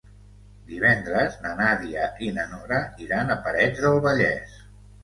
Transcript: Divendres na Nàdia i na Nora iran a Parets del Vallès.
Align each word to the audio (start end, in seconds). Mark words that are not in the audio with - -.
Divendres 0.69 1.35
na 1.45 1.51
Nàdia 1.61 2.09
i 2.29 2.33
na 2.39 2.49
Nora 2.55 2.83
iran 3.07 3.35
a 3.39 3.39
Parets 3.47 3.85
del 3.87 4.05
Vallès. 4.09 4.63